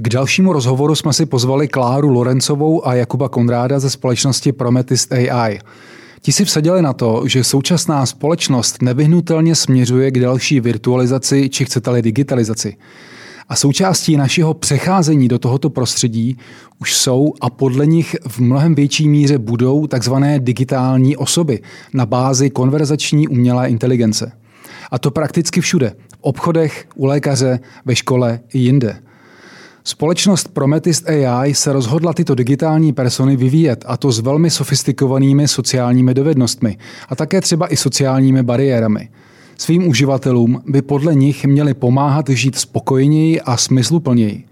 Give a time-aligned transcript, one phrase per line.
[0.00, 5.58] K dalšímu rozhovoru jsme si pozvali Kláru Lorencovou a Jakuba Konráda ze společnosti Prometist AI.
[6.20, 12.02] Ti si vsadili na to, že současná společnost nevyhnutelně směřuje k další virtualizaci či chcete-li
[12.02, 12.76] digitalizaci.
[13.48, 16.38] A součástí našeho přecházení do tohoto prostředí
[16.80, 21.60] už jsou a podle nich v mnohem větší míře budou takzvané digitální osoby
[21.94, 24.32] na bázi konverzační umělé inteligence.
[24.90, 25.90] A to prakticky všude.
[26.08, 29.07] V obchodech, u lékaře, ve škole i jinde.
[29.88, 36.14] Společnost Prometist AI se rozhodla tyto digitální persony vyvíjet, a to s velmi sofistikovanými sociálními
[36.14, 36.78] dovednostmi
[37.08, 39.08] a také třeba i sociálními bariérami.
[39.58, 44.44] Svým uživatelům by podle nich měli pomáhat žít spokojeněji a smysluplněji.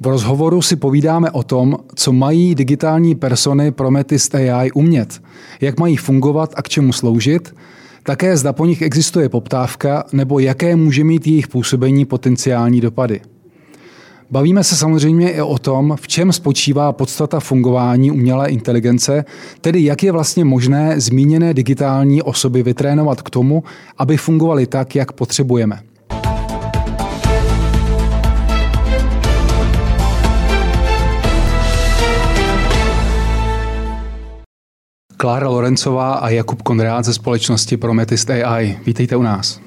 [0.00, 5.22] V rozhovoru si povídáme o tom, co mají digitální persony Prometist AI umět,
[5.60, 7.54] jak mají fungovat a k čemu sloužit,
[8.02, 13.20] také zda po nich existuje poptávka nebo jaké může mít jejich působení potenciální dopady.
[14.32, 19.24] Bavíme se samozřejmě i o tom, v čem spočívá podstata fungování umělé inteligence,
[19.60, 23.64] tedy jak je vlastně možné zmíněné digitální osoby vytrénovat k tomu,
[23.98, 25.80] aby fungovaly tak, jak potřebujeme.
[35.16, 38.78] Klára Lorencová a Jakub Konrád ze společnosti Prometist AI.
[38.86, 39.60] Vítejte u nás.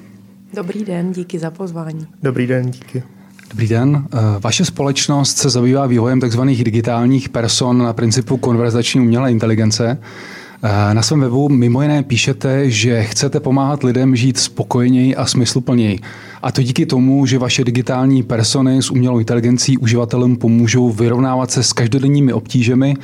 [0.54, 2.06] Dobrý den, díky za pozvání.
[2.22, 3.15] Dobrý den, díky.
[3.56, 4.04] Dobrý den.
[4.12, 6.40] Eh, vaše společnost se zabývá vývojem tzv.
[6.42, 9.98] digitálních person na principu konverzační umělé inteligence.
[10.68, 16.00] Eh, na svém webu mimo jiné píšete, že chcete pomáhat lidem žít spokojeněji a smysluplněji.
[16.42, 21.62] A to díky tomu, že vaše digitální persony s umělou inteligencí uživatelům pomůžou vyrovnávat se
[21.62, 22.94] s každodenními obtížemi,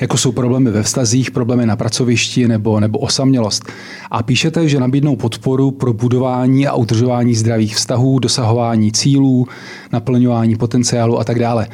[0.00, 3.64] jako jsou problémy ve vztazích, problémy na pracovišti nebo, nebo osamělost.
[4.10, 9.46] A píšete, že nabídnou podporu pro budování a udržování zdravých vztahů, dosahování cílů,
[9.92, 11.68] naplňování potenciálu a tak dále.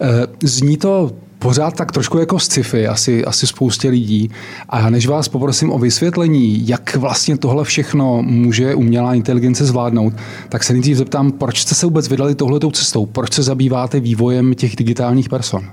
[0.00, 0.06] Eh,
[0.42, 1.10] zní to
[1.44, 4.30] pořád tak trošku jako sci-fi, asi, asi spoustě lidí.
[4.68, 10.12] A než vás poprosím o vysvětlení, jak vlastně tohle všechno může umělá inteligence zvládnout,
[10.48, 13.06] tak se nejdřív zeptám, proč jste se vůbec vydali tohletou cestou?
[13.06, 15.64] Proč se zabýváte vývojem těch digitálních person?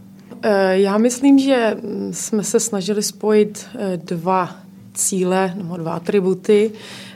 [0.42, 1.76] Eh, já myslím, že
[2.12, 4.56] jsme se snažili spojit eh, dva
[4.94, 6.72] cíle nebo dva atributy.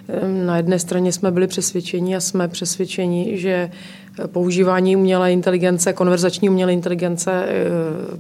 [0.08, 3.72] Eh, na jedné straně jsme byli přesvědčeni a jsme přesvědčeni, že
[4.28, 7.66] používání umělé inteligence, konverzační umělé inteligence eh,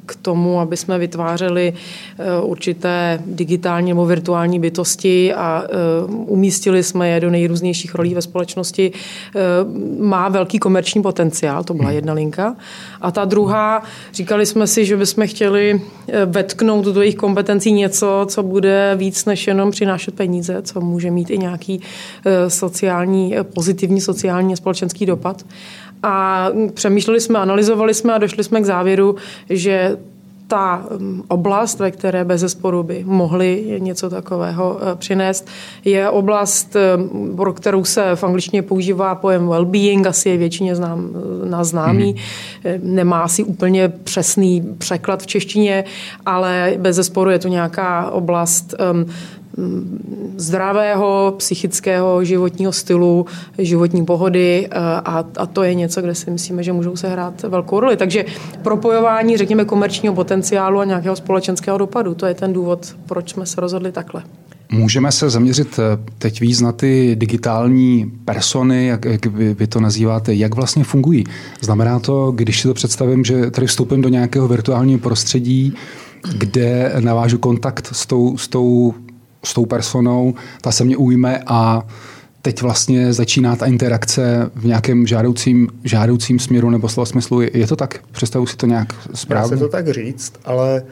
[0.05, 1.73] k tomu, aby jsme vytvářeli
[2.19, 5.75] eh, určité digitální nebo virtuální bytosti a eh,
[6.07, 8.91] umístili jsme je do nejrůznějších rolí ve společnosti,
[9.99, 11.95] má velký komerční potenciál, to byla hmm.
[11.95, 12.55] jedna linka.
[13.01, 13.83] A ta druhá,
[14.13, 15.81] říkali jsme si, že bychom chtěli
[16.25, 21.29] vetknout do jejich kompetencí něco, co bude víc než jenom přinášet peníze, co může mít
[21.29, 21.81] i nějaký
[22.47, 25.45] sociální, pozitivní sociální a společenský dopad.
[26.07, 29.15] A přemýšleli jsme, analyzovali jsme a došli jsme k závěru,
[29.49, 29.97] že
[30.47, 35.47] ta um, oblast, ve které bez zesporu by mohli něco takového eh, přinést,
[35.85, 41.09] je oblast, um, pro kterou se v angličtině používá pojem well-being, asi je většině znám,
[41.43, 42.13] eh, nás známý.
[42.13, 42.79] Mm-hmm.
[42.83, 45.83] Nemá asi úplně přesný překlad v češtině,
[46.25, 49.05] ale bez zesporu je to nějaká oblast um,
[50.37, 53.25] zdravého psychického životního stylu,
[53.57, 57.43] životní pohody eh, a, a to je něco, kde si myslíme, že můžou se hrát
[57.43, 57.97] velkou roli.
[57.97, 58.25] Takže
[58.63, 63.61] propojování, řekněme, komerčního potenciálu a nějakého společenského dopadu, to je ten důvod, proč jsme se
[63.61, 64.23] rozhodli takhle.
[64.71, 69.79] Můžeme se zaměřit eh, teď víc na ty digitální persony, jak, jak vy, vy to
[69.79, 71.23] nazýváte, jak vlastně fungují.
[71.61, 75.73] Znamená to, když si to představím, že tady vstoupím do nějakého virtuálního prostředí,
[76.37, 78.93] kde navážu kontakt s tou, s tou
[79.45, 81.83] s tou personou, ta se mě ujme a
[82.41, 87.41] teď vlastně začíná ta interakce v nějakém žádoucím, žádoucím směru nebo slova smyslu.
[87.41, 87.99] Je to tak?
[88.11, 89.51] Představu si to nějak správně?
[89.51, 90.83] Dá se to tak říct, ale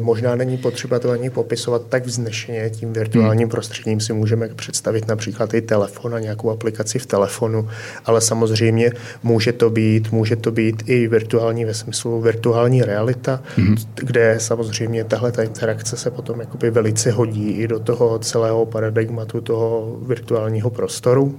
[0.00, 2.70] možná není potřeba to ani popisovat tak vznešeně.
[2.70, 3.50] Tím virtuálním hmm.
[3.50, 7.68] prostředím si můžeme představit například i telefon a nějakou aplikaci v telefonu,
[8.04, 8.92] ale samozřejmě
[9.22, 13.76] může to být, může to být i virtuální ve smyslu virtuální realita, hmm.
[13.94, 19.40] kde samozřejmě tahle ta interakce se potom jakoby velice hodí i do toho celého paradigmatu
[19.40, 21.38] toho virtuálního prostoru.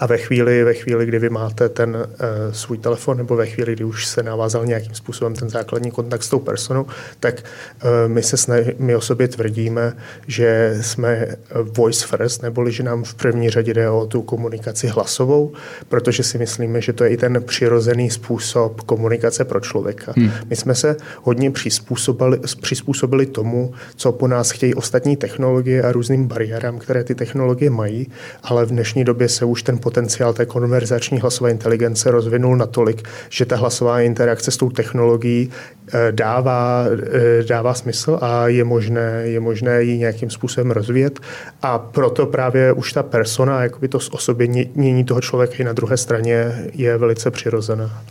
[0.00, 2.06] A ve chvíli, ve chvíli, kdy vy máte ten uh,
[2.52, 6.28] svůj telefon, nebo ve chvíli, kdy už se navázal nějakým způsobem ten základní kontakt s
[6.28, 6.86] tou personou,
[7.20, 9.92] tak uh, my se snaž, my o sobě tvrdíme,
[10.26, 11.26] že jsme
[11.62, 15.52] voice first, neboli že nám v první řadě jde o tu komunikaci hlasovou,
[15.88, 20.12] protože si myslíme, že to je i ten přirozený způsob komunikace pro člověka.
[20.16, 20.30] Hmm.
[20.50, 26.26] My jsme se hodně přizpůsobili, přizpůsobili tomu, co po nás chtějí ostatní technologie a různým
[26.26, 28.10] bariérám, které ty technologie mají,
[28.42, 33.46] ale v dnešní době se už ten potenciál té konverzační hlasové inteligence rozvinul natolik, že
[33.46, 39.40] ta hlasová interakce s tou technologií eh, dává, eh, dává smysl a je možné, je
[39.40, 41.20] možné ji nějakým způsobem rozvíjet.
[41.62, 46.70] A proto právě už ta persona, jakoby to osobění toho člověka i na druhé straně
[46.74, 48.02] je velice přirozená.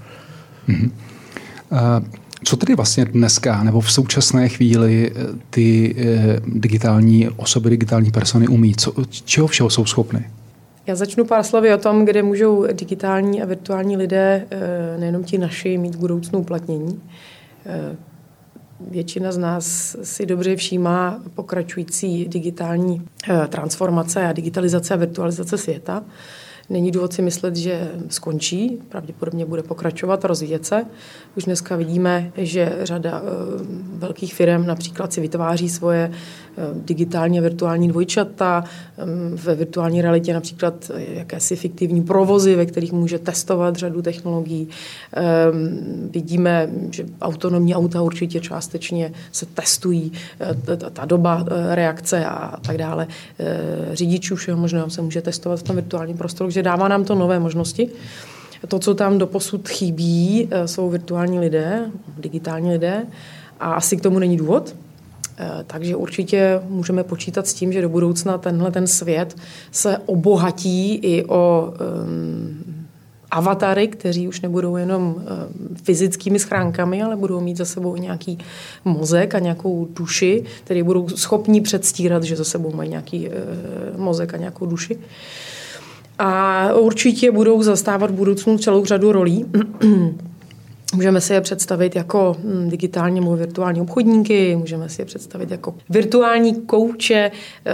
[0.68, 0.92] Mm-hmm.
[1.72, 2.04] Uh...
[2.44, 5.12] Co tedy vlastně dneska nebo v současné chvíli
[5.50, 5.96] ty
[6.48, 8.76] digitální osoby, digitální persony umí?
[8.76, 10.39] Co, čeho všeho jsou schopny?
[10.90, 15.38] Já začnu pár slovy o tom, kde můžou digitální a virtuální lidé, eh, nejenom ti
[15.38, 17.02] naši, mít v budoucnu uplatnění.
[17.66, 17.96] Eh,
[18.82, 26.04] většina z nás si dobře všímá pokračující digitální eh, transformace a digitalizace a virtualizace světa.
[26.70, 30.86] Není důvod si myslet, že skončí, pravděpodobně bude pokračovat, rozvíjet se.
[31.38, 33.22] Už dneska vidíme, že řada
[33.94, 36.12] velkých firm například si vytváří svoje
[36.60, 38.64] Eh, a virtuální dvojčata,
[39.34, 44.68] ve virtuální realitě například jakési fiktivní provozy, ve kterých může testovat řadu technologií.
[46.12, 52.78] Vidíme, že autonomní auta určitě částečně se testují, eh, ta doba eh, reakce a tak
[52.78, 53.08] dále.
[53.94, 57.40] Řidičů všeho možného se může testovat v tom virtuálním prostoru, takže dává nám to nové
[57.40, 57.90] možnosti.
[58.68, 63.06] To, co tam doposud chybí, jsou virtuální lidé, digitální lidé
[63.60, 64.76] a asi k tomu není důvod.
[65.38, 69.36] Eh, takže určitě můžeme počítat s tím, že do budoucna tenhle ten svět
[69.72, 71.74] se obohatí i o
[72.04, 72.64] um,
[73.32, 78.38] avatary, kteří už nebudou jenom um, fyzickými schránkami, ale budou mít za sebou nějaký
[78.86, 83.34] mozek a nějakou duši, který budou schopni předstírat, že za sebou mají nějaký uh,
[84.00, 85.00] mozek a nějakou duši.
[86.20, 89.46] A určitě budou zastávat v budoucnu celou řadu rolí.
[90.96, 95.76] Můžeme si je představit jako hm, digitální nebo virtuální obchodníky, můžeme si je představit jako
[95.90, 97.32] virtuální kouče,
[97.66, 97.74] eh,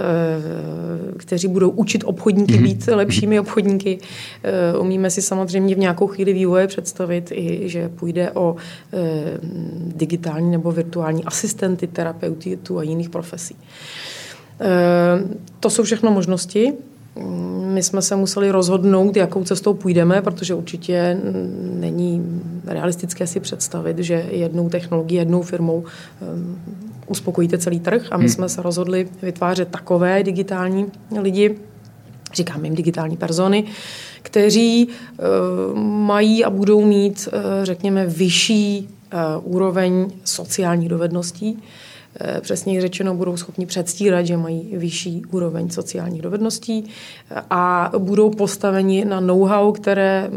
[1.18, 2.64] kteří budou učit obchodníky mm-hmm.
[2.64, 4.00] být lepšími obchodníky.
[4.44, 8.56] Eh, umíme si samozřejmě v nějakou chvíli vývoje představit i, že půjde o
[8.94, 9.38] eh,
[9.96, 13.56] digitální nebo virtuální asistenty, terapeuty a jiných profesí.
[15.60, 16.74] To jsou všechno možnosti.
[17.74, 21.20] My jsme se museli rozhodnout, jakou cestou půjdeme, protože určitě
[21.74, 26.60] není realistické si představit, že jednou technologií, jednou firmou um,
[27.08, 28.30] uspokojíte celý trh a my hmm.
[28.30, 30.86] jsme se rozhodli vytvářet takové digitální
[31.22, 31.58] lidi,
[32.34, 33.64] říkám jim digitální persony,
[34.22, 41.85] kteří uh, mají a budou mít, uh, řekněme, vyšší uh, úroveň sociálních dovedností, Eh,
[42.42, 49.06] přesněji řečeno budou schopni předstírat, že mají vyšší úroveň sociálních dovedností eh, a budou postaveni
[49.06, 50.30] na know-how, které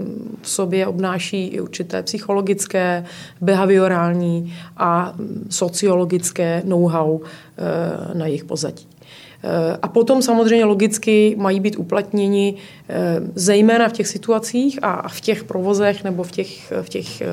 [0.42, 3.04] v sobě obnáší i určité psychologické,
[3.40, 5.14] behaviorální a
[5.50, 8.86] sociologické know-how eh, na jejich pozadí.
[9.82, 12.54] A potom samozřejmě logicky mají být uplatněni
[12.90, 17.26] Eh, zejména v těch situacích a v těch provozech nebo v těch, v těch eh,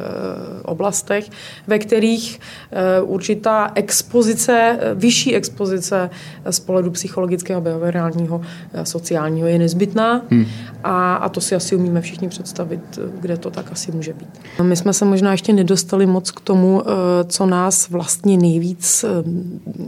[0.64, 1.30] oblastech,
[1.68, 2.40] ve kterých
[2.72, 6.10] eh, určitá expozice, vyšší expozice
[6.50, 8.42] z pohledu psychologického, behaviorálního,
[8.84, 10.46] sociálního je nezbytná hmm.
[10.84, 14.30] a, a to si asi umíme všichni představit, kde to tak asi může být.
[14.62, 16.84] My jsme se možná ještě nedostali moc k tomu,
[17.28, 19.06] co nás vlastně nejvíc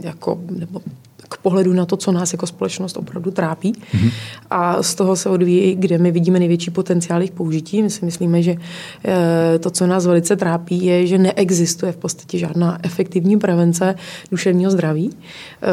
[0.02, 0.80] jako, nebo
[1.28, 3.72] k pohledu na to, co nás jako společnost opravdu trápí.
[3.72, 4.12] Mm-hmm.
[4.50, 7.82] A z toho se odvíjí, kde my vidíme největší potenciál jejich použití.
[7.82, 8.56] My si myslíme, že
[9.04, 13.94] eh, to, co nás velice trápí, je, že neexistuje v podstatě žádná efektivní prevence
[14.30, 15.10] duševního zdraví.
[15.12, 15.66] Eh,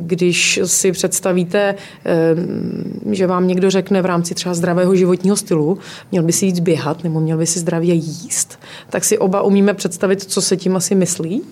[0.00, 5.78] když si představíte, eh, že vám někdo řekne v rámci třeba zdravého životního stylu,
[6.10, 8.58] měl by si jít běhat nebo měl by si zdravě jíst,
[8.90, 11.42] tak si oba umíme představit, co se tím asi myslí.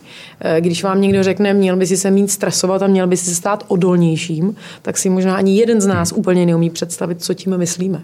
[0.60, 3.64] Když vám někdo řekne, měl by si se mít stresovat a měl by se stát
[3.68, 8.02] odolnějším, tak si možná ani jeden z nás úplně neumí představit, co tím myslíme.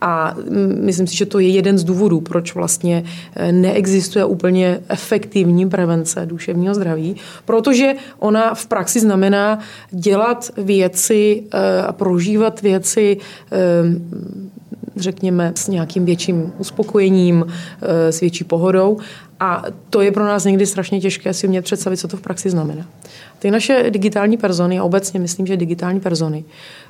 [0.00, 0.36] A
[0.80, 3.04] myslím si, že to je jeden z důvodů, proč vlastně
[3.36, 9.58] eh, neexistuje úplně efektivní prevence duševního zdraví, protože ona v praxi znamená
[9.90, 13.16] dělat věci eh, a prožívat věci
[13.52, 13.58] eh,
[14.96, 17.46] řekněme, s nějakým větším uspokojením,
[18.10, 18.98] s větší pohodou.
[19.40, 22.50] A to je pro nás někdy strašně těžké si umět představit, co to v praxi
[22.50, 22.86] znamená.
[23.38, 26.44] Ty naše digitální persony, a obecně myslím, že digitální persony,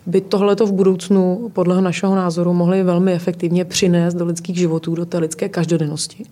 [0.06, 5.06] by tohleto v budoucnu podle našeho názoru mohly velmi efektivně přinést do lidských životů, do
[5.06, 6.24] té lidské každodennosti.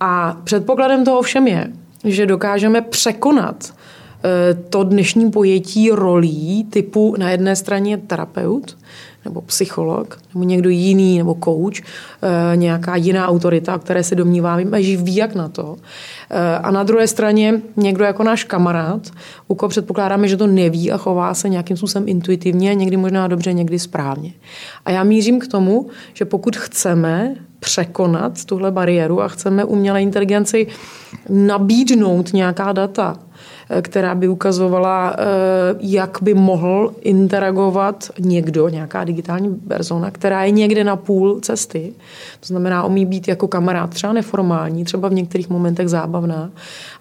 [0.00, 1.72] A předpokladem toho všem je,
[2.04, 3.74] že dokážeme překonat
[4.24, 8.76] eh, to dnešní pojetí rolí typu na jedné straně terapeut,
[9.24, 14.96] nebo psycholog, nebo někdo jiný, nebo coach, eh, nějaká jiná autorita, které se domníváme, že
[14.96, 15.76] ví jak na to.
[16.30, 19.10] Eh, a na druhé straně někdo jako náš kamarád,
[19.48, 23.52] u koho předpokládáme, že to neví a chová se nějakým způsobem intuitivně, někdy možná dobře,
[23.52, 24.32] někdy správně.
[24.84, 30.66] A já mířím k tomu, že pokud chceme překonat tuhle bariéru a chceme umělé inteligenci
[31.28, 33.18] nabídnout nějaká data,
[33.82, 35.24] která by ukazovala, eh,
[35.80, 41.92] jak by mohl interagovat někdo, nějaká digitální persona, která je někde na půl cesty.
[42.40, 46.50] To znamená, umí být jako kamarád třeba neformální, třeba v některých momentech zábavná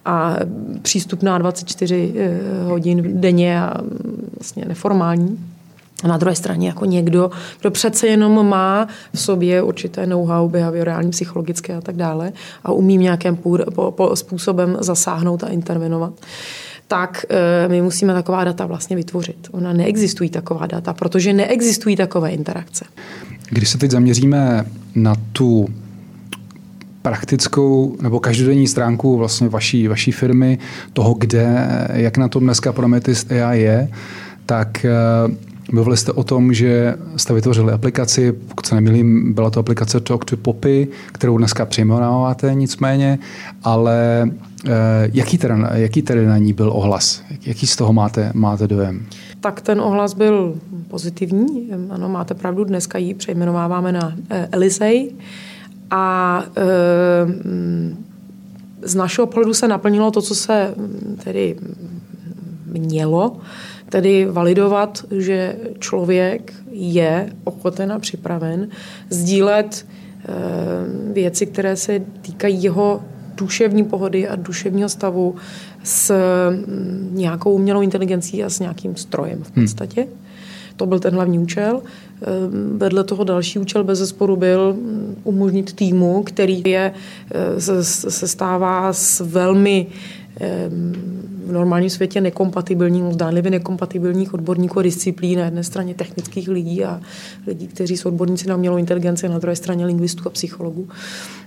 [0.06, 0.36] a
[0.82, 5.53] přístupná 24 eh, hodin denně a mm, vlastně neformální.
[6.04, 11.12] A na druhé straně jako někdo, kdo přece jenom má v sobě určité know-how behaviorální,
[11.12, 12.32] psychologické a tak dále
[12.64, 13.38] a umí nějakým
[14.14, 16.14] způsobem zasáhnout a intervenovat
[16.88, 19.48] tak e, my musíme taková data vlastně vytvořit.
[19.52, 22.86] Ona neexistují taková data, protože neexistují takové interakce.
[23.50, 25.68] Když se teď zaměříme na tu
[27.02, 30.58] praktickou nebo každodenní stránku vlastně vaší, vaší firmy,
[30.94, 33.90] toho, kde, jak na tom dneska Prometheus AI je,
[34.46, 34.86] tak
[35.74, 40.26] Mluvili jste o tom, že jste vytvořili aplikaci, pokud se nemýlím, byla to aplikace Talk
[40.26, 43.20] to Poppy, kterou dneska přejmenováváte nicméně,
[43.64, 44.30] ale
[44.66, 44.72] eh,
[45.14, 47.22] jaký, tedy, jaký tedy na ní byl ohlas?
[47.46, 49.06] Jaký z toho máte, máte dojem?
[49.40, 50.56] Tak ten ohlas byl
[50.88, 51.70] pozitivní.
[51.90, 55.12] Ano, máte pravdu, dneska ji přejmenováváme na eh, Elisej.
[55.92, 56.64] A eh,
[58.82, 61.56] z našeho pohledu se naplnilo to, co se mm, tedy
[62.66, 63.38] mělo
[63.94, 68.68] tedy validovat, že člověk je ochoten a připraven
[69.10, 70.34] sdílet eh,
[71.14, 73.04] věci, které se týkají jeho
[73.36, 75.36] duševní pohody a duševního stavu
[75.84, 76.14] s
[76.50, 79.66] mm, nějakou umělou inteligencí a s nějakým strojem v hmm.
[79.66, 80.02] podstatě.
[80.02, 80.12] Hmm.
[80.78, 81.82] To byl ten hlavní účel.
[81.82, 82.26] Eh,
[82.78, 86.94] vedle toho další účel bez zesporu byl mm, umožnit týmu, který je,
[87.32, 89.88] eh, se, se stává s velmi
[91.46, 97.02] v normálním světě nekompatibilních, zdánlivě nekompatibilních odborníků a disciplín, na jedné straně technických lidí a
[97.48, 100.88] lidí, kteří jsou odborníci na umělou inteligenci, na druhé straně lingvistů a psychologů,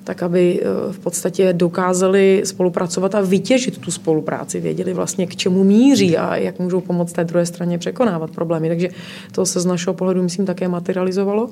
[0.04, 5.64] tak aby eh, v podstatě dokázali spolupracovat a vytěžit tu spolupráci, věděli vlastně k čemu
[5.64, 8.68] míří a jak můžou pomoct té druhé straně překonávat problémy.
[8.68, 8.88] Takže
[9.32, 11.50] to se z našeho pohledu, myslím, také materializovalo.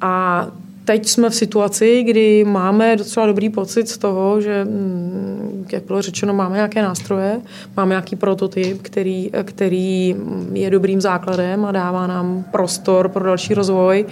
[0.00, 0.46] A
[0.84, 6.02] teď jsme v situaci, kdy máme docela dobrý pocit z toho, že, mm, jak bylo
[6.02, 7.40] řečeno, máme nějaké nástroje,
[7.76, 10.16] máme nějaký prototyp, který, který
[10.52, 14.06] je dobrým základem a dává nám prostor pro další rozvoj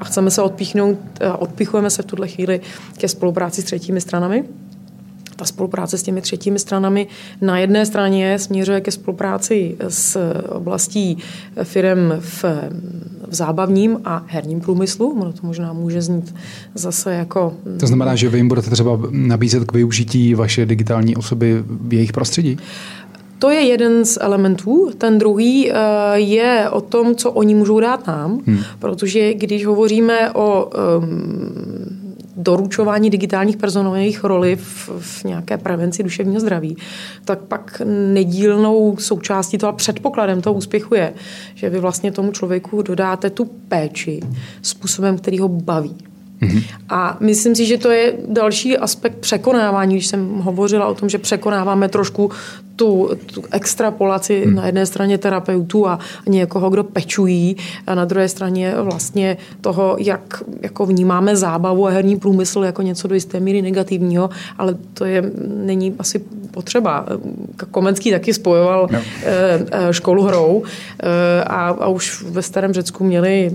[0.00, 0.98] a chceme se odpíchnout,
[1.38, 2.60] odpichujeme se v tuhle chvíli
[2.98, 4.44] ke spolupráci s třetími stranami
[5.40, 7.06] ta spolupráce s těmi třetími stranami
[7.40, 10.16] na jedné straně směřuje ke spolupráci s
[10.48, 11.18] oblastí
[11.62, 12.44] firm v,
[13.28, 15.20] v zábavním a herním průmyslu.
[15.20, 16.34] Ono to možná může znít
[16.74, 17.52] zase jako...
[17.80, 22.12] To znamená, že vy jim budete třeba nabízet k využití vaše digitální osoby v jejich
[22.12, 22.58] prostředí?
[23.38, 24.90] To je jeden z elementů.
[24.98, 25.74] Ten druhý eh,
[26.14, 28.58] je o tom, co oni můžou dát nám, hmm.
[28.78, 31.79] protože když hovoříme o um,
[32.42, 36.76] doručování digitálních personových roli v, v nějaké prevenci duševního zdraví,
[37.24, 37.82] tak pak
[38.12, 41.12] nedílnou součástí toho a předpokladem toho úspěchu je,
[41.54, 44.20] že vy vlastně tomu člověku dodáte tu péči
[44.62, 45.96] způsobem, který ho baví.
[46.40, 46.64] Mm-hmm.
[46.88, 51.18] A myslím si, že to je další aspekt překonávání, když jsem hovořila o tom, že
[51.18, 52.30] překonáváme trošku
[52.80, 54.54] tu, tu extrapolaci hmm.
[54.54, 57.56] na jedné straně terapeutů a někoho, kdo pečují,
[57.86, 63.08] a na druhé straně vlastně toho, jak jako vnímáme zábavu a herní průmysl jako něco
[63.08, 66.18] do jisté míry negativního, ale to je, není asi
[66.50, 67.06] potřeba.
[67.70, 68.98] Komenský taky spojoval no.
[69.90, 73.52] školu hrou eh, a, a už ve starém Řecku měli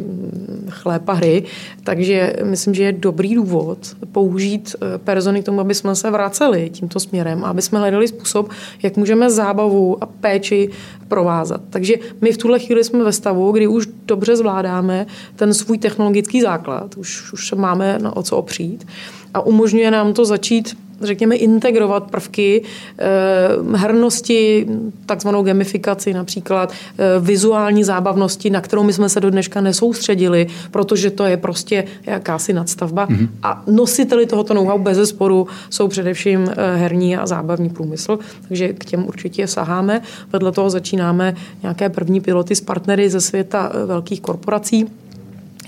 [0.70, 1.44] chlépa hry,
[1.84, 3.78] takže myslím, že je dobrý důvod
[4.12, 8.50] použít persony k tomu, aby jsme se vraceli tímto směrem a aby jsme hledali způsob,
[8.84, 10.70] jak můžeme můžeme zábavu a péči
[11.08, 11.62] provázat.
[11.70, 15.06] Takže my v tuhle chvíli jsme ve stavu, kdy už dobře zvládáme
[15.36, 18.88] ten svůj technologický základ, už, už máme na o co opřít
[19.36, 22.62] a umožňuje nám to začít řekněme, integrovat prvky
[22.98, 24.68] eh, hernosti,
[25.06, 31.12] takzvanou gamifikaci například, eh, vizuální zábavnosti, na kterou my jsme se do dneška nesoustředili, protože
[31.12, 33.08] to je prostě jakási nadstavba.
[33.08, 33.28] Mm-hmm.
[33.44, 38.86] A nositeli tohoto know-how bez zesporu jsou především eh, herní a zábavní průmysl, takže k
[38.86, 40.02] těm určitě saháme.
[40.34, 44.88] Vedle toho začínáme nějaké první piloty s partnery ze světa velkých korporací,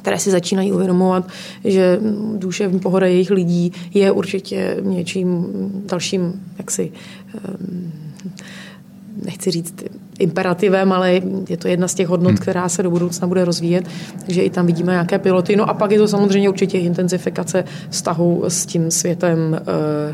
[0.08, 1.28] které si začínají uvědomovat,
[1.66, 2.00] že
[2.38, 5.46] duševní pohoda jejich lidí je určitě něčím
[5.86, 6.92] dalším, jaksi,
[7.36, 7.92] ehm,
[9.26, 9.84] nechci říct
[10.20, 12.38] imperativem, ale je to jedna z těch hodnot, hmm.
[12.38, 13.86] která se do budoucna bude rozvíjet,
[14.26, 15.56] takže i tam vidíme nějaké piloty.
[15.56, 20.14] No a pak je to samozřejmě určitě intenzifikace vztahu s tím světem e, e,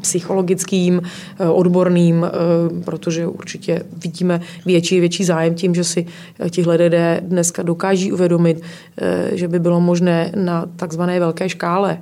[0.00, 1.02] psychologickým,
[1.38, 2.30] e, odborným, e,
[2.84, 6.06] protože určitě vidíme větší větší zájem tím, že si
[6.50, 8.62] tihle lidé dneska dokáží uvědomit,
[9.32, 11.98] že by bylo možné na takzvané velké škále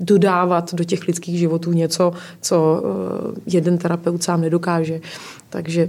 [0.00, 2.82] dodávat do těch lidských životů něco, co
[3.46, 5.00] jeden terapeut sám nedokáže.
[5.50, 5.88] Takže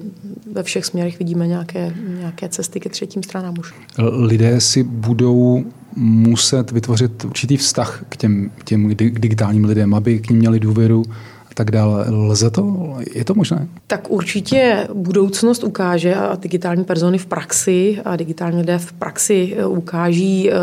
[0.51, 3.73] ve všech směrech vidíme nějaké, nějaké cesty ke třetím stranám už.
[4.11, 5.63] Lidé si budou
[5.95, 11.03] muset vytvořit určitý vztah k těm, těm digitálním lidem, aby k ním měli důvěru
[11.53, 12.05] tak dále.
[12.09, 12.95] Lze to?
[13.13, 13.67] Je to možné?
[13.87, 19.65] Tak určitě budoucnost ukáže a digitální persony v praxi a digitální lidé v praxi eh,
[19.65, 20.53] ukáží, eh,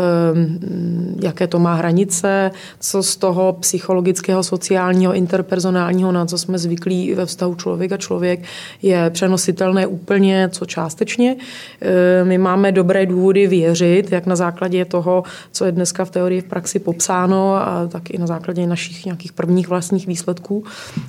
[1.21, 7.25] jaké to má hranice, co z toho psychologického, sociálního, interpersonálního, na co jsme zvyklí ve
[7.25, 8.43] vztahu člověk a člověk,
[8.81, 11.35] je přenositelné úplně, co částečně.
[11.81, 16.41] Eh, my máme dobré důvody věřit, jak na základě toho, co je dneska v teorii
[16.41, 20.63] v praxi popsáno, a tak i na základě našich nějakých prvních vlastních výsledků,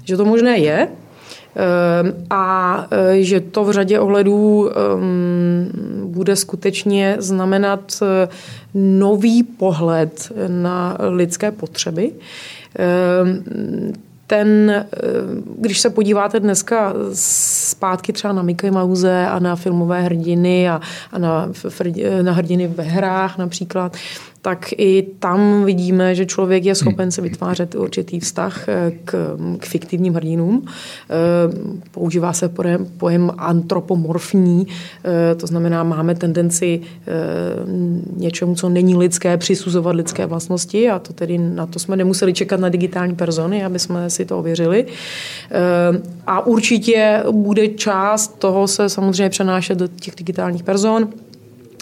[0.05, 5.71] že to možné je ehm, a e, že to v řadě ohledů ehm,
[6.05, 8.29] bude skutečně znamenat e,
[8.75, 12.13] nový pohled na lidské potřeby.
[12.79, 13.93] Ehm,
[14.29, 14.87] ten, e,
[15.59, 20.81] když se podíváte dneska zpátky třeba na Mickey Mouse a na filmové hrdiny a,
[21.13, 21.49] a na,
[22.23, 23.97] na hrdiny ve hrách například,
[24.43, 29.67] tak i tam vidíme, že člověk je schopen si vytvářet určitý vztah eh, k, k
[29.67, 30.67] fiktivním hrdinům.
[30.67, 30.75] Eh,
[31.91, 34.67] používá se pojem, pojem antropomorfní,
[35.05, 36.81] eh, to znamená, máme tendenci
[38.17, 42.61] něčemu, co není lidské, přisuzovat lidské vlastnosti a to tedy na to jsme nemuseli čekat
[42.61, 44.87] na digitální persony, aby jsme si to ověřili.
[46.27, 51.09] A určitě bude část toho se samozřejmě přenášet do těch digitálních person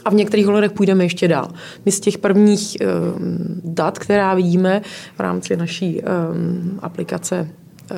[0.07, 1.49] a v některých ohledech půjdeme ještě dál.
[1.85, 4.83] My z těch prvních um, dat, která vidíme
[5.17, 7.49] v rámci naší um, aplikace
[7.91, 7.97] eh,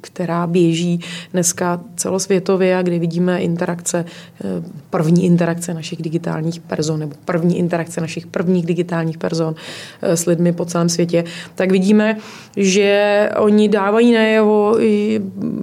[0.00, 1.00] která běží
[1.32, 4.04] dneska celosvětově a kdy vidíme interakce,
[4.44, 9.54] eh, první interakce našich digitálních person nebo první interakce našich prvních digitálních person
[10.02, 12.16] s lidmi po celém světě, tak vidíme,
[12.56, 14.78] že oni dávají najevo,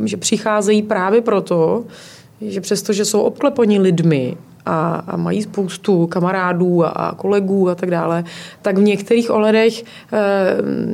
[0.06, 1.84] že přicházejí právě proto,
[2.42, 7.92] že přestože jsou obkleponi lidmi, a, a mají spoustu kamarádů a, a kolegů a tak
[7.92, 8.24] dále,
[8.62, 9.86] tak v některých ohledech e,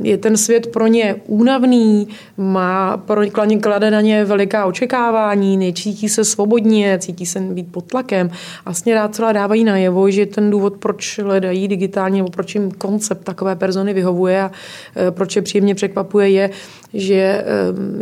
[0.02, 6.08] je ten svět pro ně únavný, má pro ně klade na ně veliká očekávání, necítí
[6.08, 8.30] se svobodně, cítí se být pod tlakem.
[8.64, 13.24] Vlastně rád celá dávají najevo, že ten důvod, proč hledají digitálně, nebo proč jim koncept
[13.24, 14.50] takové persony vyhovuje a
[14.96, 16.50] e, proč je příjemně překvapuje, je,
[16.94, 17.44] že e,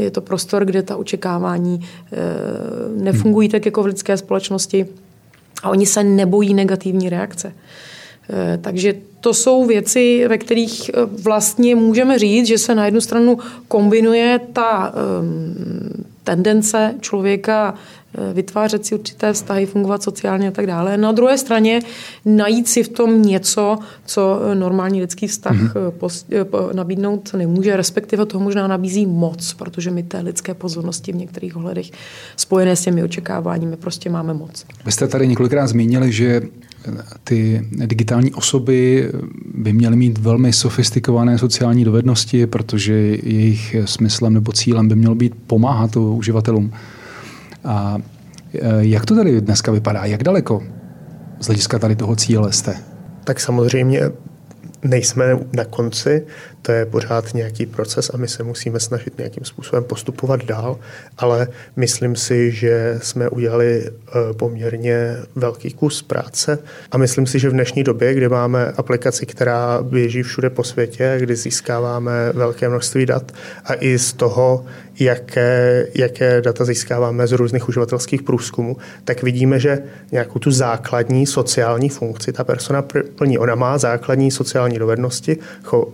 [0.03, 4.87] je to prostor, kde ta očekávání e, nefungují tak jako v lidské společnosti
[5.63, 7.53] a oni se nebojí negativní reakce.
[8.31, 13.01] Eh, takže to jsou věci, ve kterých eh, vlastně můžeme říct, že se na jednu
[13.01, 13.39] stranu
[13.69, 17.75] kombinuje ta um, tendence člověka
[18.33, 20.97] vytvářet si určité vztahy, fungovat sociálně a tak dále.
[20.97, 21.81] Na druhé straně
[22.25, 26.75] najít si v tom něco, co eh, normální lidský vztah mm-hmm.
[26.75, 31.91] nabídnout nemůže, respektive toho možná nabízí moc, protože my té lidské pozornosti v některých ohledech
[32.37, 34.65] spojené s těmi očekáváními prostě máme moc.
[34.85, 36.43] Vy jste tady několikrát zmínili, že
[37.25, 39.11] ty digitální osoby
[39.55, 45.35] by měly mít velmi sofistikované sociální dovednosti, protože jejich smyslem nebo cílem by mělo být
[45.47, 46.73] pomáhat uživatelům.
[47.67, 47.99] A
[48.55, 50.05] e, jak to tady dneska vypadá?
[50.05, 50.63] Jak daleko
[51.41, 52.75] z hlediska tady toho cíle jste?
[53.25, 54.01] Tak samozřejmě
[54.83, 56.27] nejsme na konci,
[56.67, 60.79] to je pořád nějaký proces a my se musíme snažit nějakým způsobem postupovat dál,
[61.19, 66.59] ale myslím si, že jsme udělali eh, poměrně velký kus práce
[66.91, 71.17] a myslím si, že v dnešní době, kdy máme aplikaci, která běží všude po světě,
[71.21, 73.33] kdy získáváme velké množství dat
[73.65, 74.65] a i z toho,
[75.01, 79.79] jaké, jaké data získáváme z různých uživatelských průzkumů, tak vidíme, že
[80.13, 82.83] nějakou tu základní sociální funkci ta persona
[83.19, 83.39] plní.
[83.39, 85.39] Ona má základní sociální dovednosti,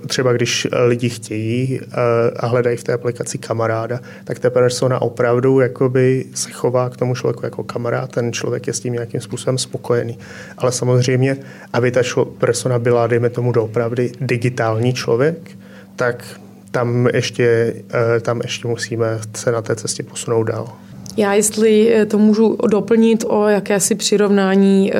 [0.06, 1.96] třeba když lidi chtějí eh,
[2.36, 7.14] a hledají v té aplikaci kamaráda, tak ta persona opravdu jakoby se chová k tomu
[7.14, 10.18] člověku jako kamarád, ten člověk je s tím nějakým způsobem spokojený.
[10.58, 11.36] Ale samozřejmě,
[11.72, 12.00] aby ta
[12.38, 15.50] persona byla, dejme tomu doopravdy, digitální člověk,
[15.96, 16.24] tak
[16.70, 20.68] tam ještě, eh, tam ještě musíme se na té cestě posunout dál.
[21.16, 24.92] Já, jestli eh, to můžu doplnit o jakési přirovnání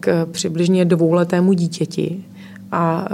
[0.00, 2.24] k přibližně dvouletému dítěti,
[2.72, 3.08] a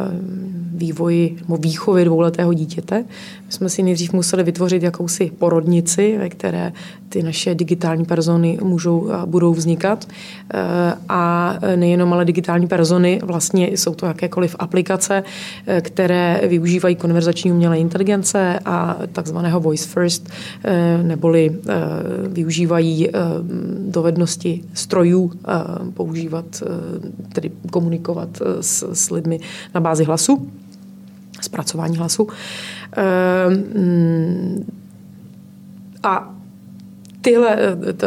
[0.75, 3.05] vývoji nebo výchovy dvouletého dítěte.
[3.47, 6.73] My jsme si nejdřív museli vytvořit jakousi porodnici, ve které
[7.15, 10.09] ty naše digitální persony můžou a budou vznikat.
[11.09, 15.23] A nejenom ale digitální persony, vlastně jsou to jakékoliv aplikace,
[15.81, 20.29] které využívají konverzační umělé inteligence a takzvaného voice first,
[21.03, 21.59] neboli
[22.29, 23.09] využívají
[23.79, 25.33] dovednosti strojů
[25.95, 26.63] používat,
[27.33, 28.29] tedy komunikovat
[28.61, 29.41] s, s lidmi
[29.75, 30.49] na bázi hlasu,
[31.41, 32.29] zpracování hlasu.
[36.03, 36.34] A
[37.25, 37.59] Tyhle,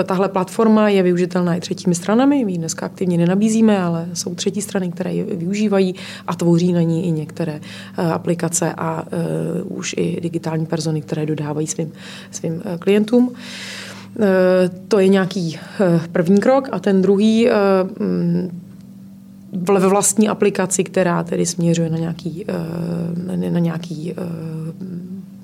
[0.03, 2.45] tahle platforma je využitelná i třetími stranami.
[2.45, 5.95] My ji dneska aktivně nenabízíme, ale jsou třetí strany, které ji využívají
[6.27, 7.59] a tvoří na ní i některé
[7.99, 11.91] uh, aplikace a uh, už i digitální persony, které dodávají svým,
[12.31, 13.33] svým klientům.
[14.87, 15.59] To je nějaký
[16.11, 17.49] první krok a ten druhý
[19.51, 24.15] ve vlastní aplikaci, která tedy směřuje na nějaký, eh, na nějaký eh,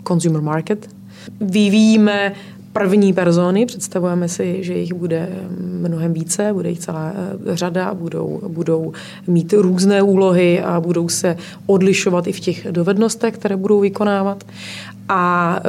[0.07, 0.89] consumer market.
[1.41, 2.33] Vyvíjíme
[2.73, 8.41] první persony, představujeme si, že jich bude mnohem více, bude jich celá eh, řada, budou,
[8.47, 8.93] budou
[9.27, 14.43] mít různé úlohy a budou se odlišovat i v těch dovednostech, které budou vykonávat.
[15.09, 15.59] A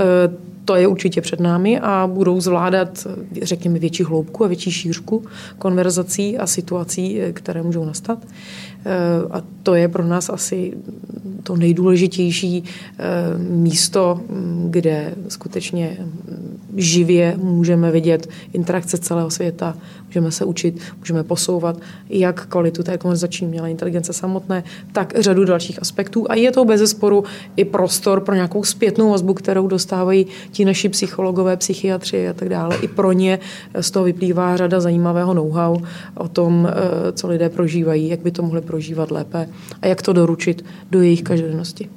[0.65, 3.07] to je určitě před námi a budou zvládat,
[3.43, 5.25] řekněme, větší hloubku a větší šířku
[5.59, 8.19] konverzací a situací, které můžou nastat.
[8.85, 10.73] Eh, a to je pro nás asi
[11.43, 13.05] to nejdůležitější eh,
[13.39, 21.23] místo, mm, kde skutečně mm, živě můžeme vidět interakce celého světa, můžeme se učit, můžeme
[21.23, 26.27] posouvat jak kvalitu té konverzační mělé inteligence samotné, tak řadu dalších aspektů.
[26.29, 27.25] A je to bez zesporu
[27.57, 32.77] i prostor pro nějakou zpětnou vazbu, kterou dostávají ti naši psychologové, psychiatři a tak dále.
[32.77, 33.39] I pro ně
[33.81, 35.79] z toho vyplývá řada zajímavého know-how
[36.15, 38.74] o tom, eh, co lidé prožívají, jak by to mohli prožívat
[39.11, 39.49] lépe
[39.83, 41.89] a jak to doručit do jejich každodennosti.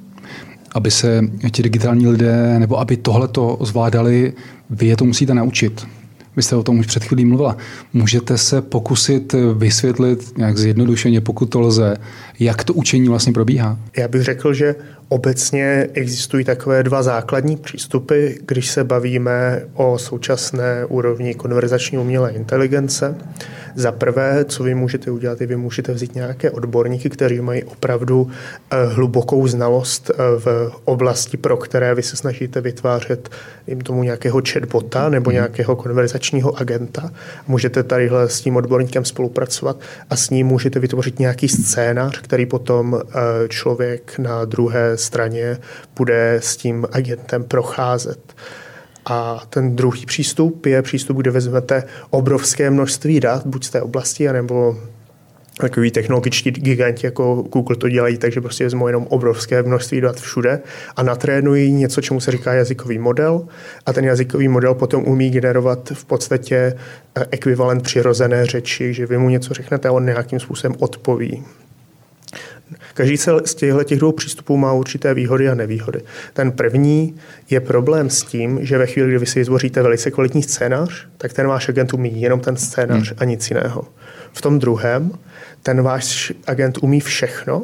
[0.71, 4.33] Aby se ti digitální lidé, nebo aby tohle to zvládali,
[4.69, 5.87] vy je to musíte naučit.
[6.35, 7.57] Vy jste o tom už před chvílí mluvila.
[7.93, 11.97] Můžete se pokusit vysvětlit nějak zjednodušeně, pokud to lze,
[12.39, 13.79] jak to učení vlastně probíhá?
[13.97, 14.75] Já bych řekl, že
[15.09, 23.15] obecně existují takové dva základní přístupy, když se bavíme o současné úrovni konverzační umělé inteligence.
[23.75, 28.31] Za prvé, co vy můžete udělat, je vy můžete vzít nějaké odborníky, kteří mají opravdu
[28.71, 33.29] eh, hlubokou znalost eh, v oblasti, pro které vy se snažíte vytvářet
[33.67, 35.35] jim tomu nějakého chatbota nebo mhm.
[35.35, 37.11] nějakého konverzačního agenta.
[37.47, 43.01] Můžete tadyhle s tím odborníkem spolupracovat a s ním můžete vytvořit nějaký scénář, který potom
[43.01, 45.57] eh, člověk na druhé straně
[45.95, 48.35] bude s tím agentem procházet.
[49.05, 54.29] A ten druhý přístup je přístup, kde vezmete obrovské množství dat, buď z té oblasti,
[54.29, 54.77] anebo
[55.57, 60.59] takový technologičtí giganti jako Google to dělají, takže prostě vezmu jenom obrovské množství dat všude
[60.95, 63.47] a natrénují něco, čemu se říká jazykový model
[63.85, 66.73] a ten jazykový model potom umí generovat v podstatě
[67.15, 71.43] eh, ekvivalent přirozené řeči, že vy mu něco řeknete a on nějakým způsobem odpoví.
[72.93, 76.01] Každý z těchto těch dvou přístupů má určité výhody a nevýhody.
[76.33, 77.15] Ten první
[77.49, 81.33] je problém s tím, že ve chvíli, kdy vy si vytvoříte velice kvalitní scénář, tak
[81.33, 83.17] ten váš agent umí jenom ten scénář hmm.
[83.19, 83.87] a nic jiného.
[84.33, 85.11] V tom druhém,
[85.63, 87.63] ten váš agent umí všechno,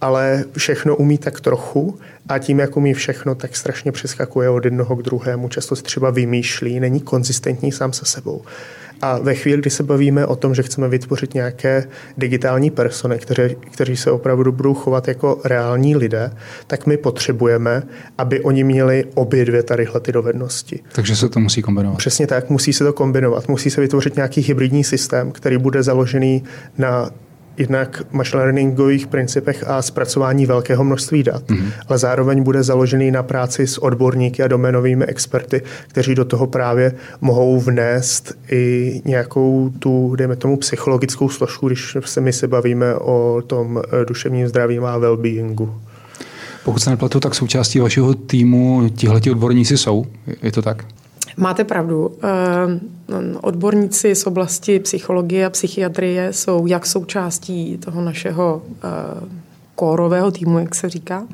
[0.00, 4.96] ale všechno umí tak trochu a tím, jak umí všechno, tak strašně přeskakuje od jednoho
[4.96, 5.48] k druhému.
[5.48, 8.42] Často se třeba vymýšlí, není konzistentní sám se sebou.
[9.02, 11.84] A ve chvíli, kdy se bavíme o tom, že chceme vytvořit nějaké
[12.18, 16.32] digitální persony, kteří, kteří se opravdu budou chovat jako reální lidé,
[16.66, 17.82] tak my potřebujeme,
[18.18, 20.80] aby oni měli obě dvě tadyhle ty dovednosti.
[20.92, 21.98] Takže se to musí kombinovat.
[21.98, 23.48] Přesně tak, musí se to kombinovat.
[23.48, 26.44] Musí se vytvořit nějaký hybridní systém, který bude založený
[26.78, 27.10] na
[27.56, 31.72] jednak machine learningových principech a zpracování velkého množství dat, mm-hmm.
[31.88, 36.94] ale zároveň bude založený na práci s odborníky a domenovými experty, kteří do toho právě
[37.20, 43.42] mohou vnést i nějakou tu, dejme tomu, psychologickou složku, když se my se bavíme o
[43.46, 45.74] tom eh, duševním zdraví a well-beingu.
[46.64, 50.06] Pokud se nepletu, tak součástí vašeho týmu tihleti odborníci jsou.
[50.42, 50.84] Je to tak?
[51.36, 52.18] Máte pravdu.
[52.22, 59.42] Eh, odborníci z oblasti psychologie a psychiatrie jsou jak součástí toho našeho eh,
[59.74, 61.26] kórového týmu, jak se říká,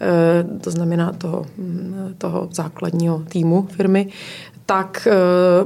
[0.00, 4.08] eh, to znamená toho, mm, toho základního týmu firmy,
[4.66, 5.08] tak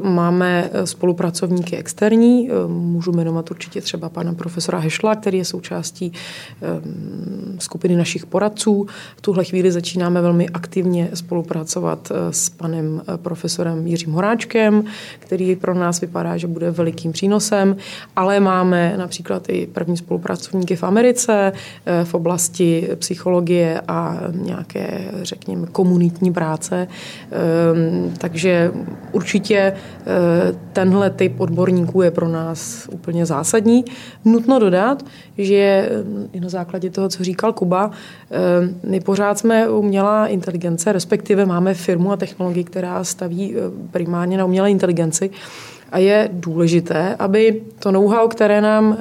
[0.00, 2.50] uh, máme eh, spolupracovníky externí.
[2.50, 6.12] Uh, můžu jmenovat určitě třeba pana profesora Hešla, který je součástí
[7.59, 8.87] skupiny našich poradců.
[9.16, 14.85] V tuhle chvíli začínáme velmi aktivně spolupracovat s panem profesorem Jiřím Horáčkem,
[15.18, 17.76] který pro nás vypadá, že bude velikým přínosem,
[18.16, 21.52] ale máme například i první spolupracovníky v Americe,
[22.09, 26.88] v oblasti psychologie a nějaké, řekněme, komunitní práce.
[27.31, 28.73] Ehm, takže
[29.12, 29.75] určitě eh,
[30.73, 33.85] tenhle typ odborníků je pro nás úplně zásadní.
[34.25, 35.05] Nutno dodat,
[35.38, 35.90] že
[36.33, 37.90] i na základě toho, co říkal Kuba,
[38.31, 43.55] ehm, my pořád jsme umělá inteligence, respektive máme firmu a technologii, která staví
[43.90, 45.31] primárně na umělé inteligenci.
[45.92, 48.96] A je důležité, aby to know-how, které nám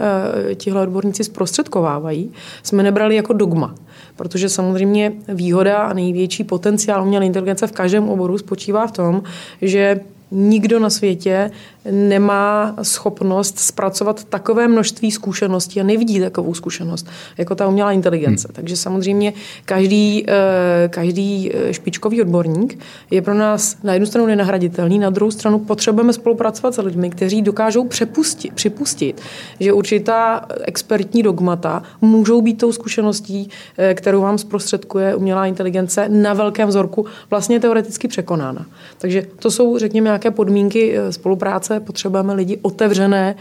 [0.52, 2.32] e, tihle odborníci zprostředkovávají,
[2.64, 3.76] jsme nebrali jako dogma.
[4.16, 9.24] Protože samozřejmě výhoda a největší potenciál umělé inteligence v každém oboru spočívá v tom,
[9.62, 10.00] že
[10.32, 11.52] nikdo na světě
[11.92, 18.48] nemá schopnost zpracovat takové množství zkušeností a nevidí takovou zkušenost, jako ta umělá inteligence.
[18.48, 18.56] Hmm.
[18.56, 19.34] Takže samozřejmě
[19.66, 22.80] každý, eh, každý eh, špičkový odborník
[23.12, 27.42] je pro nás na jednu stranu nenahraditelný, na druhou stranu potřebujeme spolupracovat s lidmi, kteří
[27.42, 29.22] dokážou přepustit, připustit,
[29.60, 36.34] že určitá expertní dogmata můžou být tou zkušeností, eh, kterou vám zprostředkuje umělá inteligence na
[36.34, 38.66] velkém vzorku vlastně teoreticky překonána.
[38.98, 43.36] Takže to jsou, řekněme, nějaké podmínky spolupráce potřebujeme lidi otevřené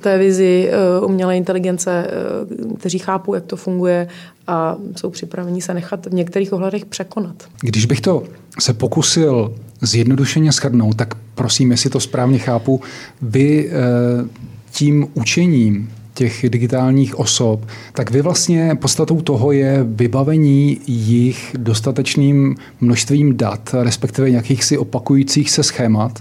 [0.00, 4.08] té vizi eh, umělé inteligence, eh, kteří chápou, jak to funguje
[4.46, 7.34] a jsou připraveni se nechat v některých ohledech překonat.
[7.60, 8.22] Když bych to
[8.60, 12.80] se pokusil zjednodušeně shrnout, tak prosím, jestli to správně chápu,
[13.22, 13.72] vy eh,
[14.70, 23.36] tím učením těch digitálních osob, tak vy vlastně podstatou toho je vybavení jich dostatečným množstvím
[23.36, 26.20] dat, respektive nějakých si opakujících se schémat,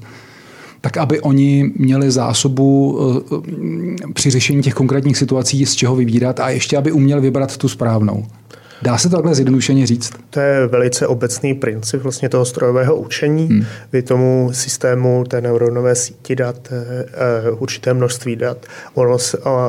[0.81, 2.99] tak aby oni měli zásobu
[3.31, 7.69] eh, při řešení těch konkrétních situací, z čeho vybírat a ještě, aby uměli vybrat tu
[7.69, 8.25] správnou.
[8.81, 10.13] Dá se to takhle zjednodušeně říct?
[10.29, 13.47] To je velice obecný princip vlastně toho strojového učení.
[13.47, 13.65] Hmm.
[13.93, 16.69] Vy tomu systému té neuronové síti dat
[17.51, 18.65] uh, určité množství dat.
[18.93, 19.17] Ono,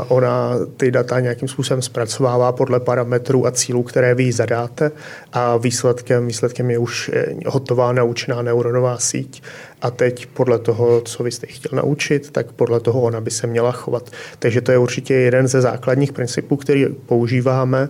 [0.08, 4.90] ona ty data nějakým způsobem zpracovává podle parametrů a cílů, které vy zadáte
[5.32, 7.10] a výsledkem, výsledkem je už
[7.46, 9.42] hotová naučená neuronová síť
[9.82, 13.46] a teď podle toho, co vy jste chtěl naučit, tak podle toho ona by se
[13.46, 14.10] měla chovat.
[14.38, 17.88] Takže to je určitě jeden ze základních principů, který používáme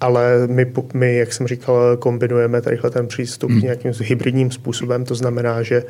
[0.00, 3.60] ale my, my, jak jsem říkal, kombinujeme tadyhle ten přístup hmm.
[3.60, 5.04] nějakým hybridním způsobem.
[5.04, 5.84] To znamená, že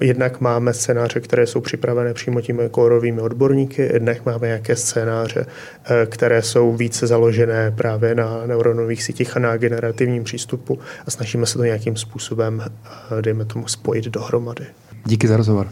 [0.00, 5.46] jednak máme scénáře, které jsou připravené přímo těmi kórovými odborníky, jednak máme nějaké scénáře,
[5.84, 11.46] eh, které jsou více založené právě na neuronových sítích a na generativním přístupu a snažíme
[11.46, 14.66] se to nějakým způsobem, eh, dejme tomu, spojit dohromady.
[15.04, 15.68] Díky za rozhovor.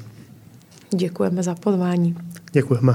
[0.95, 2.17] Děkujeme za pozvání.
[2.53, 2.95] Děkujeme.